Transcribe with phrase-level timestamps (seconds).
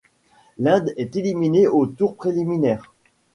[0.57, 2.91] L'Inde est éliminée au tour préliminaire.